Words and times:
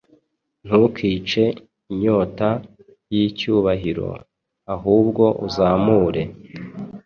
Ntukice 0.65 1.43
inyota 1.91 2.49
yicyubahiro, 3.13 4.09
ahubwo 4.73 5.23
uzamure 5.47 6.23